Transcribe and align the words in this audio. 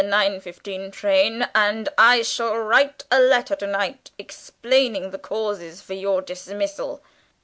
15 0.03 0.89
train, 0.89 1.47
and 1.53 1.87
I 1.95 2.23
shall 2.23 2.57
write 2.57 3.03
a 3.11 3.19
letter 3.19 3.55
to 3.57 3.67
night 3.67 4.09
explaining 4.17 5.11
the 5.11 5.19
causes 5.19 5.79
for 5.79 5.93
your 5.93 6.23
dismissal." 6.23 7.03